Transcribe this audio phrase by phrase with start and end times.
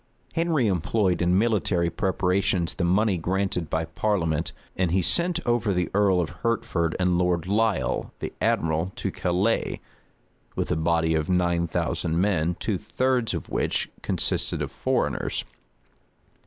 [0.33, 5.91] }Henry employed in military preparations the money granted by parliament; and he sent over the
[5.93, 9.79] earl of Hertford and Lord Lisle, the admiral, to Calais,
[10.55, 15.45] with a body of nine thousand men, two thirds of which consisted of foreigners.